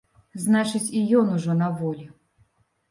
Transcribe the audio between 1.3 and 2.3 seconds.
ужо на волі.